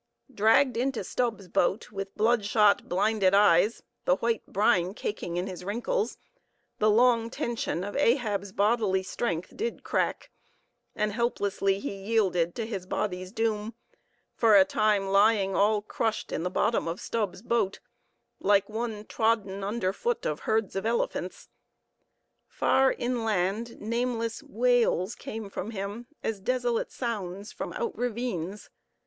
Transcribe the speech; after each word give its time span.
Dragged 0.33 0.77
into 0.77 1.03
Stubb's 1.03 1.47
boat 1.47 1.91
with 1.91 2.15
blood 2.17 2.43
shot, 2.43 2.89
blinded 2.89 3.35
eyes, 3.35 3.83
the 4.05 4.15
white 4.15 4.43
brine 4.47 4.95
caking 4.95 5.37
in 5.37 5.45
his 5.45 5.63
wrinkles, 5.63 6.17
the 6.79 6.89
long 6.89 7.29
tension 7.29 7.83
of 7.83 7.95
Ahab's 7.95 8.51
bodily 8.51 9.03
strength 9.03 9.55
did 9.55 9.83
crack, 9.83 10.31
and 10.95 11.11
helplessly 11.13 11.79
he 11.79 11.93
yielded 11.93 12.55
to 12.55 12.65
his 12.65 12.87
body's 12.87 13.31
doom: 13.31 13.75
for 14.33 14.55
a 14.55 14.65
time, 14.65 15.05
lying 15.09 15.55
all 15.55 15.83
crushed 15.83 16.31
in 16.31 16.41
the 16.41 16.49
bottom 16.49 16.87
of 16.87 16.99
Stubb's 16.99 17.43
boat, 17.43 17.79
like 18.39 18.67
one 18.67 19.05
trodden 19.05 19.63
under 19.63 19.93
foot 19.93 20.25
of 20.25 20.39
herds 20.39 20.75
of 20.75 20.83
elephants. 20.83 21.47
Far 22.47 22.91
inland, 22.91 23.79
nameless 23.79 24.41
wails 24.41 25.13
came 25.13 25.47
from 25.47 25.69
him, 25.69 26.07
as 26.23 26.39
desolate 26.39 26.91
sounds 26.91 27.51
from 27.51 27.71
out 27.73 27.95
ravines. 27.95 28.71